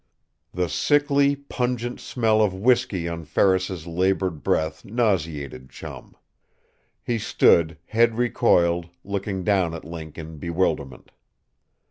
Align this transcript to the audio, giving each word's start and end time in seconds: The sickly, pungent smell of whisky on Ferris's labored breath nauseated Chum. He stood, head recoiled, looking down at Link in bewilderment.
The 0.51 0.67
sickly, 0.67 1.35
pungent 1.35 1.99
smell 1.99 2.41
of 2.41 2.55
whisky 2.55 3.07
on 3.07 3.23
Ferris's 3.23 3.85
labored 3.85 4.41
breath 4.41 4.83
nauseated 4.83 5.69
Chum. 5.69 6.15
He 7.03 7.19
stood, 7.19 7.77
head 7.85 8.15
recoiled, 8.17 8.89
looking 9.03 9.43
down 9.43 9.75
at 9.75 9.85
Link 9.85 10.17
in 10.17 10.37
bewilderment. 10.39 11.11